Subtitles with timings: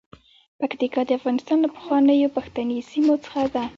[0.59, 3.63] پکتیکا د افغانستان له پخوانیو پښتني سیمو څخه ده.